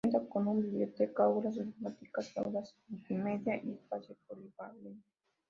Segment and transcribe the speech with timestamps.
[0.03, 5.03] Cuenta con una biblioteca, aulas informáticas, aulas multimedia y espacio polivalente.